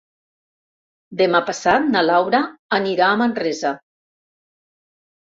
Demà 1.19 1.41
passat 1.49 1.85
na 1.95 2.03
Laura 2.05 2.39
anirà 2.79 3.11
a 3.11 3.19
Manresa. 3.21 3.75